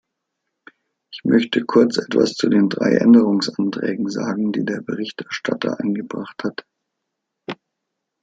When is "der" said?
4.65-4.81